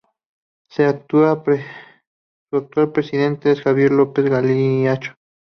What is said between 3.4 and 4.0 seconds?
es Javier